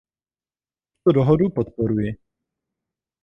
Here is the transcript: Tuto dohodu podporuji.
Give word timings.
Tuto 1.03 1.11
dohodu 1.17 1.49
podporuji. 1.49 2.15